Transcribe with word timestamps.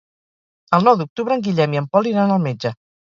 El 0.77 0.87
nou 0.87 0.95
d'octubre 1.01 1.37
en 1.39 1.43
Guillem 1.47 1.75
i 1.77 1.81
en 1.83 1.89
Pol 1.91 2.09
iran 2.13 2.33
al 2.37 2.41
metge. 2.47 2.73